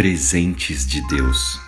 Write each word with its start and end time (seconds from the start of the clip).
presentes 0.00 0.86
de 0.86 1.06
Deus. 1.08 1.60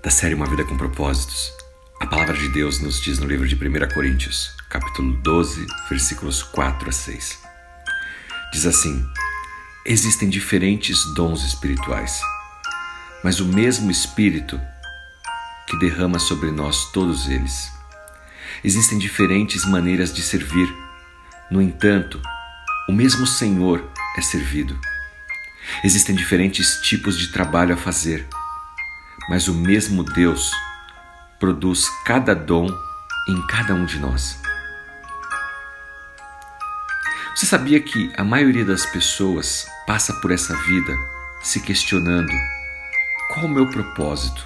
Da 0.00 0.10
série 0.10 0.32
Uma 0.32 0.46
Vida 0.46 0.64
com 0.64 0.76
Propósitos, 0.76 1.52
a 2.00 2.06
palavra 2.06 2.36
de 2.36 2.48
Deus 2.50 2.78
nos 2.78 3.00
diz 3.00 3.18
no 3.18 3.26
livro 3.26 3.48
de 3.48 3.56
1 3.56 3.92
Coríntios, 3.92 4.54
capítulo 4.70 5.16
12, 5.24 5.66
versículos 5.90 6.40
4 6.40 6.88
a 6.88 6.92
6. 6.92 7.42
Diz 8.52 8.64
assim: 8.64 9.04
Existem 9.84 10.28
diferentes 10.28 11.04
dons 11.16 11.44
espirituais, 11.44 12.20
mas 13.24 13.40
o 13.40 13.46
mesmo 13.46 13.90
Espírito 13.90 14.60
que 15.66 15.76
derrama 15.80 16.20
sobre 16.20 16.52
nós 16.52 16.92
todos 16.92 17.28
eles. 17.28 17.72
Existem 18.62 19.00
diferentes 19.00 19.64
maneiras 19.64 20.14
de 20.14 20.22
servir, 20.22 20.72
no 21.50 21.60
entanto, 21.60 22.22
o 22.88 22.92
mesmo 22.92 23.26
Senhor 23.26 23.84
é 24.16 24.22
servido. 24.22 24.78
Existem 25.84 26.14
diferentes 26.14 26.80
tipos 26.82 27.18
de 27.18 27.28
trabalho 27.28 27.74
a 27.74 27.76
fazer, 27.76 28.26
mas 29.28 29.48
o 29.48 29.54
mesmo 29.54 30.02
Deus 30.02 30.50
produz 31.38 31.88
cada 32.04 32.34
dom 32.34 32.68
em 33.28 33.46
cada 33.46 33.74
um 33.74 33.84
de 33.84 33.98
nós. 33.98 34.40
Você 37.34 37.46
sabia 37.46 37.80
que 37.80 38.12
a 38.16 38.24
maioria 38.24 38.64
das 38.64 38.84
pessoas 38.86 39.68
passa 39.86 40.12
por 40.14 40.32
essa 40.32 40.56
vida 40.62 40.92
se 41.42 41.60
questionando: 41.60 42.32
qual 43.32 43.46
o 43.46 43.48
meu 43.48 43.70
propósito? 43.70 44.44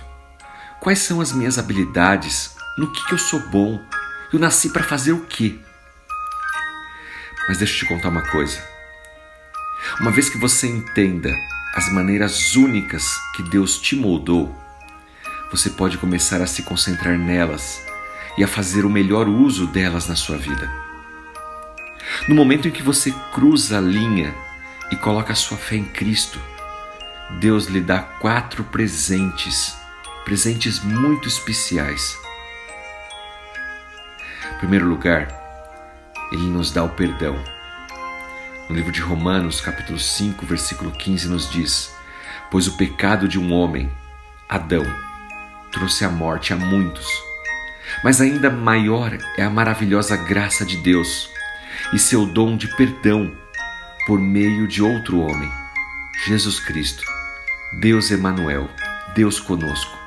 Quais 0.79 0.99
são 0.99 1.21
as 1.21 1.33
minhas 1.33 1.59
habilidades? 1.59 2.55
No 2.77 2.93
que, 2.93 3.15
eu 3.15 3.19
sou 3.19 3.41
bom? 3.49 3.81
Eu 4.33 4.39
nasci 4.39 4.71
para 4.71 4.83
fazer 4.83 5.13
o 5.13 5.25
quê? 5.27 5.59
Mas 7.49 7.59
deixa 7.59 7.75
eu 7.75 7.79
te 7.79 7.87
contar 7.87 8.09
uma 8.09 8.29
coisa. 8.31 8.72
Uma 10.01 10.11
vez 10.11 10.29
que 10.29 10.39
você 10.39 10.67
entenda 10.67 11.31
as 11.75 11.91
maneiras 11.91 12.55
únicas 12.55 13.05
que 13.35 13.43
Deus 13.43 13.79
te 13.79 13.97
moldou, 13.97 14.55
você 15.51 15.71
pode 15.71 15.99
começar 15.99 16.41
a 16.41 16.47
se 16.47 16.63
concentrar 16.63 17.19
nelas 17.19 17.83
e 18.37 18.45
a 18.45 18.49
fazer 18.49 18.85
o 18.85 18.91
melhor 18.91 19.29
uso 19.29 19.67
delas 19.67 20.09
na 20.09 20.17
sua 20.17 20.37
vida. 20.37 20.71
No 22.29 22.35
momento 22.35 22.69
em 22.69 22.71
que 22.71 22.83
você 22.83 23.13
cruza 23.33 23.79
a 23.79 23.81
linha 23.81 24.35
e 24.91 24.97
coloca 24.97 25.33
a 25.33 25.37
sua 25.37 25.57
fé 25.57 25.77
em 25.77 25.85
Cristo, 25.85 26.41
Deus 27.41 27.67
lhe 27.67 27.81
dá 27.81 27.99
quatro 27.99 28.65
presentes, 28.65 29.77
presentes 30.25 30.81
muito 30.81 31.29
especiais. 31.29 32.17
Em 34.55 34.59
primeiro 34.59 34.87
lugar, 34.87 35.29
Ele 36.31 36.47
nos 36.47 36.71
dá 36.71 36.85
o 36.85 36.91
perdão. 36.91 37.43
No 38.73 38.77
livro 38.77 38.91
de 38.91 39.03
Romanos, 39.03 39.61
capítulo 39.61 39.99
5, 39.99 40.47
versículo 40.47 40.93
15, 40.93 41.29
nos 41.29 41.51
diz: 41.51 41.95
Pois 42.51 42.67
o 42.67 42.75
pecado 42.75 43.29
de 43.29 43.39
um 43.39 43.53
homem, 43.53 43.93
Adão, 44.49 44.83
trouxe 45.71 46.07
a 46.07 46.09
morte 46.09 46.55
a 46.55 46.57
muitos. 46.57 47.07
Mas 48.03 48.19
ainda 48.19 48.49
maior 48.49 49.19
é 49.37 49.43
a 49.43 49.51
maravilhosa 49.51 50.17
graça 50.17 50.65
de 50.65 50.79
Deus 50.79 51.29
e 51.93 51.99
seu 51.99 52.25
dom 52.25 52.57
de 52.57 52.67
perdão 52.75 53.31
por 54.07 54.19
meio 54.19 54.67
de 54.67 54.83
outro 54.83 55.21
homem, 55.21 55.53
Jesus 56.25 56.59
Cristo, 56.59 57.05
Deus 57.79 58.11
Emanuel, 58.11 58.71
Deus 59.15 59.39
conosco. 59.39 59.99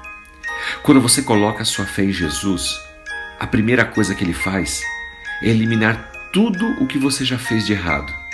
Quando 0.82 1.00
você 1.00 1.22
coloca 1.22 1.64
sua 1.64 1.86
fé 1.86 2.06
em 2.06 2.12
Jesus, 2.12 2.80
a 3.40 3.46
primeira 3.46 3.86
coisa 3.86 4.16
que 4.16 4.24
ele 4.24 4.34
faz 4.34 4.82
é 5.44 5.50
eliminar 5.50 6.10
tudo 6.34 6.66
o 6.82 6.88
que 6.88 6.98
você 6.98 7.24
já 7.24 7.38
fez 7.38 7.64
de 7.64 7.74
errado 7.74 8.25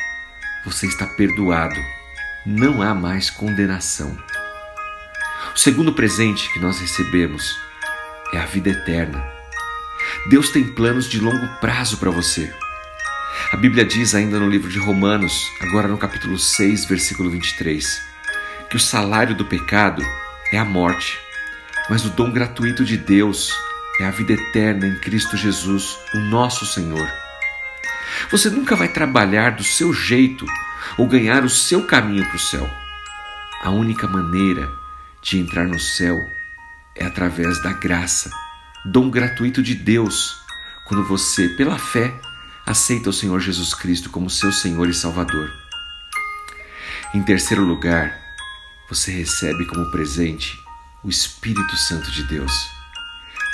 você 0.65 0.85
está 0.85 1.05
perdoado. 1.05 1.79
Não 2.45 2.81
há 2.81 2.93
mais 2.93 3.29
condenação. 3.29 4.17
O 5.55 5.57
segundo 5.57 5.93
presente 5.93 6.51
que 6.53 6.59
nós 6.59 6.79
recebemos 6.79 7.59
é 8.33 8.37
a 8.37 8.45
vida 8.45 8.69
eterna. 8.69 9.23
Deus 10.29 10.49
tem 10.49 10.63
planos 10.63 11.09
de 11.09 11.19
longo 11.19 11.47
prazo 11.59 11.97
para 11.97 12.09
você. 12.09 12.53
A 13.51 13.57
Bíblia 13.57 13.83
diz 13.83 14.15
ainda 14.15 14.39
no 14.39 14.49
livro 14.49 14.69
de 14.69 14.79
Romanos, 14.79 15.51
agora 15.59 15.87
no 15.87 15.97
capítulo 15.97 16.37
6, 16.37 16.85
versículo 16.85 17.29
23, 17.29 18.01
que 18.69 18.77
o 18.77 18.79
salário 18.79 19.35
do 19.35 19.45
pecado 19.45 20.01
é 20.53 20.57
a 20.57 20.65
morte, 20.65 21.19
mas 21.89 22.05
o 22.05 22.09
dom 22.09 22.31
gratuito 22.31 22.85
de 22.85 22.97
Deus 22.97 23.53
é 23.99 24.05
a 24.05 24.11
vida 24.11 24.33
eterna 24.33 24.87
em 24.87 24.95
Cristo 24.99 25.35
Jesus, 25.35 25.97
o 26.13 26.19
nosso 26.19 26.65
Senhor. 26.65 27.20
Você 28.31 28.49
nunca 28.49 28.77
vai 28.77 28.87
trabalhar 28.87 29.57
do 29.57 29.63
seu 29.63 29.93
jeito 29.93 30.45
ou 30.97 31.05
ganhar 31.05 31.43
o 31.43 31.49
seu 31.49 31.85
caminho 31.85 32.25
para 32.25 32.37
o 32.37 32.39
céu. 32.39 32.69
A 33.61 33.69
única 33.69 34.07
maneira 34.07 34.71
de 35.21 35.37
entrar 35.37 35.67
no 35.67 35.77
céu 35.77 36.17
é 36.95 37.05
através 37.05 37.61
da 37.61 37.73
graça, 37.73 38.31
dom 38.85 39.09
gratuito 39.09 39.61
de 39.61 39.75
Deus, 39.75 40.41
quando 40.87 41.03
você, 41.03 41.49
pela 41.49 41.77
fé, 41.77 42.13
aceita 42.65 43.09
o 43.09 43.13
Senhor 43.13 43.39
Jesus 43.41 43.73
Cristo 43.73 44.09
como 44.09 44.29
seu 44.29 44.51
Senhor 44.53 44.87
e 44.87 44.93
Salvador. 44.93 45.51
Em 47.13 47.21
terceiro 47.21 47.65
lugar, 47.65 48.17
você 48.89 49.11
recebe 49.11 49.65
como 49.65 49.91
presente 49.91 50.57
o 51.03 51.09
Espírito 51.09 51.75
Santo 51.75 52.09
de 52.09 52.23
Deus. 52.23 52.53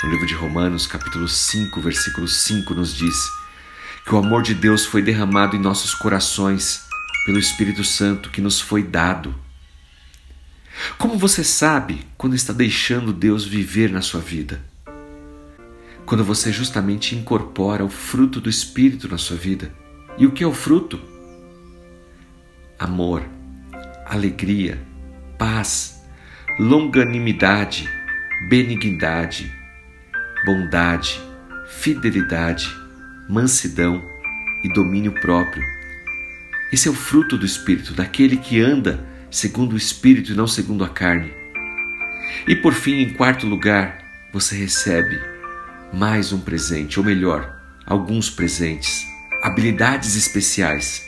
No 0.04 0.10
livro 0.10 0.26
de 0.26 0.34
Romanos, 0.34 0.86
capítulo 0.86 1.26
5, 1.26 1.80
versículo 1.80 2.28
5, 2.28 2.74
nos 2.74 2.94
diz: 2.94 3.37
que 4.08 4.14
o 4.14 4.18
amor 4.18 4.42
de 4.42 4.54
Deus 4.54 4.86
foi 4.86 5.02
derramado 5.02 5.54
em 5.54 5.58
nossos 5.58 5.94
corações 5.94 6.88
pelo 7.26 7.38
Espírito 7.38 7.84
Santo 7.84 8.30
que 8.30 8.40
nos 8.40 8.58
foi 8.58 8.82
dado. 8.82 9.34
Como 10.96 11.18
você 11.18 11.44
sabe 11.44 12.06
quando 12.16 12.34
está 12.34 12.54
deixando 12.54 13.12
Deus 13.12 13.44
viver 13.44 13.90
na 13.92 14.00
sua 14.00 14.22
vida? 14.22 14.62
Quando 16.06 16.24
você 16.24 16.50
justamente 16.50 17.14
incorpora 17.14 17.84
o 17.84 17.90
fruto 17.90 18.40
do 18.40 18.48
Espírito 18.48 19.06
na 19.08 19.18
sua 19.18 19.36
vida. 19.36 19.74
E 20.16 20.24
o 20.24 20.32
que 20.32 20.42
é 20.42 20.46
o 20.46 20.54
fruto? 20.54 20.98
Amor, 22.78 23.22
alegria, 24.06 24.80
paz, 25.36 26.00
longanimidade, 26.58 27.86
benignidade, 28.48 29.52
bondade, 30.46 31.20
fidelidade 31.68 32.87
mansidão 33.28 34.02
e 34.64 34.72
domínio 34.72 35.12
próprio. 35.12 35.62
Esse 36.72 36.88
é 36.88 36.90
o 36.90 36.94
fruto 36.94 37.36
do 37.36 37.44
Espírito, 37.44 37.92
daquele 37.92 38.36
que 38.36 38.60
anda 38.60 39.06
segundo 39.30 39.74
o 39.74 39.76
Espírito 39.76 40.32
e 40.32 40.34
não 40.34 40.46
segundo 40.46 40.82
a 40.82 40.88
carne. 40.88 41.32
E 42.46 42.56
por 42.56 42.72
fim, 42.72 43.02
em 43.02 43.12
quarto 43.12 43.46
lugar, 43.46 43.98
você 44.32 44.56
recebe 44.56 45.20
mais 45.92 46.32
um 46.32 46.40
presente, 46.40 46.98
ou 46.98 47.04
melhor, 47.04 47.54
alguns 47.86 48.30
presentes, 48.30 49.06
habilidades 49.42 50.16
especiais. 50.16 51.06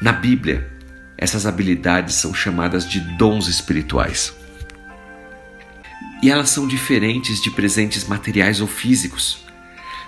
Na 0.00 0.12
Bíblia, 0.12 0.70
essas 1.16 1.46
habilidades 1.46 2.14
são 2.16 2.34
chamadas 2.34 2.88
de 2.88 3.00
dons 3.16 3.48
espirituais. 3.48 4.34
E 6.22 6.30
elas 6.30 6.50
são 6.50 6.66
diferentes 6.66 7.42
de 7.42 7.50
presentes 7.50 8.06
materiais 8.06 8.60
ou 8.60 8.66
físicos 8.66 9.45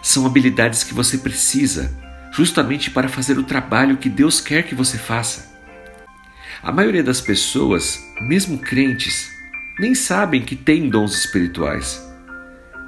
são 0.03 0.26
habilidades 0.26 0.84
que 0.84 0.94
você 0.94 1.19
precisa 1.19 1.97
justamente 2.32 2.91
para 2.91 3.09
fazer 3.09 3.38
o 3.38 3.42
trabalho 3.42 3.97
que 3.97 4.09
Deus 4.09 4.41
quer 4.41 4.62
que 4.62 4.75
você 4.75 4.98
faça. 4.98 5.48
A 6.62 6.72
maioria 6.72 7.03
das 7.03 7.20
pessoas, 7.20 8.00
mesmo 8.20 8.59
crentes, 8.59 9.31
nem 9.78 9.94
sabem 9.94 10.42
que 10.42 10.56
têm 10.56 10.88
dons 10.88 11.16
espirituais, 11.16 12.03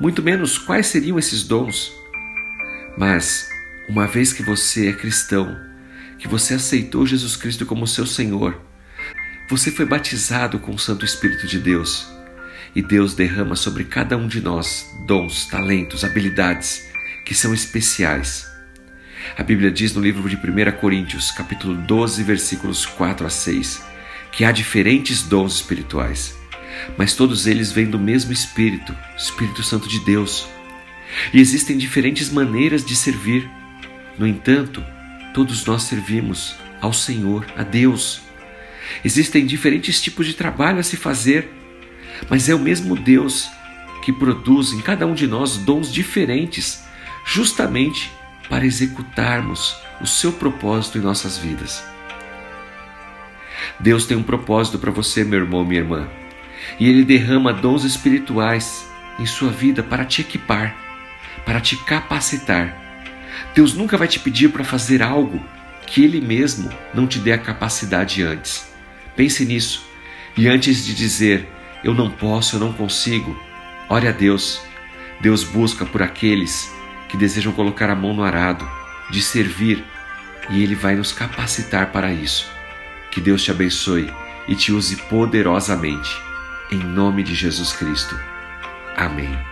muito 0.00 0.22
menos 0.22 0.58
quais 0.58 0.86
seriam 0.86 1.18
esses 1.18 1.44
dons. 1.44 1.92
Mas, 2.96 3.48
uma 3.88 4.06
vez 4.06 4.32
que 4.32 4.42
você 4.42 4.88
é 4.88 4.92
cristão, 4.92 5.56
que 6.18 6.28
você 6.28 6.54
aceitou 6.54 7.06
Jesus 7.06 7.36
Cristo 7.36 7.64
como 7.64 7.86
seu 7.86 8.06
Senhor, 8.06 8.60
você 9.48 9.70
foi 9.70 9.84
batizado 9.84 10.58
com 10.58 10.72
o 10.72 10.78
Santo 10.78 11.04
Espírito 11.04 11.46
de 11.46 11.58
Deus 11.58 12.08
e 12.74 12.82
Deus 12.82 13.14
derrama 13.14 13.56
sobre 13.56 13.84
cada 13.84 14.16
um 14.16 14.28
de 14.28 14.40
nós 14.40 14.86
dons, 15.06 15.46
talentos, 15.46 16.04
habilidades 16.04 16.89
que 17.30 17.34
são 17.36 17.54
especiais. 17.54 18.50
A 19.38 19.44
Bíblia 19.44 19.70
diz 19.70 19.94
no 19.94 20.02
livro 20.02 20.28
de 20.28 20.34
1 20.34 20.78
Coríntios, 20.80 21.30
capítulo 21.30 21.76
12, 21.76 22.24
versículos 22.24 22.84
4 22.84 23.24
a 23.24 23.30
6, 23.30 23.84
que 24.32 24.44
há 24.44 24.50
diferentes 24.50 25.22
dons 25.22 25.54
espirituais, 25.54 26.36
mas 26.98 27.14
todos 27.14 27.46
eles 27.46 27.70
vêm 27.70 27.86
do 27.86 28.00
mesmo 28.00 28.32
Espírito, 28.32 28.92
Espírito 29.16 29.62
Santo 29.62 29.88
de 29.88 30.00
Deus. 30.00 30.48
E 31.32 31.38
existem 31.38 31.78
diferentes 31.78 32.30
maneiras 32.30 32.84
de 32.84 32.96
servir. 32.96 33.48
No 34.18 34.26
entanto, 34.26 34.84
todos 35.32 35.64
nós 35.64 35.84
servimos 35.84 36.56
ao 36.80 36.92
Senhor, 36.92 37.46
a 37.56 37.62
Deus. 37.62 38.22
Existem 39.04 39.46
diferentes 39.46 40.00
tipos 40.00 40.26
de 40.26 40.34
trabalho 40.34 40.80
a 40.80 40.82
se 40.82 40.96
fazer, 40.96 41.48
mas 42.28 42.48
é 42.48 42.56
o 42.56 42.58
mesmo 42.58 42.96
Deus 42.96 43.48
que 44.04 44.12
produz 44.12 44.72
em 44.72 44.80
cada 44.80 45.06
um 45.06 45.14
de 45.14 45.28
nós 45.28 45.58
dons 45.58 45.92
diferentes 45.92 46.89
justamente 47.32 48.10
para 48.48 48.66
executarmos 48.66 49.80
o 50.00 50.06
seu 50.06 50.32
propósito 50.32 50.98
em 50.98 51.00
nossas 51.00 51.38
vidas. 51.38 51.84
Deus 53.78 54.04
tem 54.04 54.16
um 54.16 54.22
propósito 54.22 54.80
para 54.80 54.90
você, 54.90 55.22
meu 55.22 55.38
irmão, 55.38 55.64
minha 55.64 55.80
irmã. 55.80 56.08
E 56.78 56.88
Ele 56.88 57.04
derrama 57.04 57.52
dons 57.52 57.84
espirituais 57.84 58.84
em 59.16 59.26
sua 59.26 59.50
vida 59.50 59.80
para 59.80 60.04
te 60.04 60.22
equipar, 60.22 60.74
para 61.46 61.60
te 61.60 61.76
capacitar. 61.76 62.76
Deus 63.54 63.74
nunca 63.74 63.96
vai 63.96 64.08
te 64.08 64.18
pedir 64.18 64.50
para 64.50 64.64
fazer 64.64 65.00
algo 65.00 65.40
que 65.86 66.02
Ele 66.02 66.20
mesmo 66.20 66.68
não 66.92 67.06
te 67.06 67.20
dê 67.20 67.32
a 67.32 67.38
capacidade 67.38 68.24
antes. 68.24 68.68
Pense 69.14 69.44
nisso. 69.44 69.86
E 70.36 70.48
antes 70.48 70.84
de 70.84 70.94
dizer, 70.94 71.48
eu 71.84 71.94
não 71.94 72.10
posso, 72.10 72.56
eu 72.56 72.60
não 72.60 72.72
consigo, 72.72 73.40
ore 73.88 74.08
a 74.08 74.12
Deus. 74.12 74.60
Deus 75.20 75.44
busca 75.44 75.84
por 75.86 76.02
aqueles 76.02 76.79
que 77.10 77.16
desejam 77.16 77.52
colocar 77.52 77.90
a 77.90 77.94
mão 77.94 78.14
no 78.14 78.22
arado, 78.22 78.68
de 79.10 79.20
servir, 79.20 79.84
e 80.48 80.62
Ele 80.62 80.74
vai 80.74 80.94
nos 80.94 81.12
capacitar 81.12 81.90
para 81.90 82.12
isso. 82.12 82.50
Que 83.10 83.20
Deus 83.20 83.42
te 83.42 83.50
abençoe 83.50 84.12
e 84.46 84.54
te 84.54 84.72
use 84.72 84.96
poderosamente. 84.96 86.10
Em 86.70 86.78
nome 86.78 87.22
de 87.22 87.34
Jesus 87.34 87.72
Cristo. 87.72 88.18
Amém. 88.96 89.49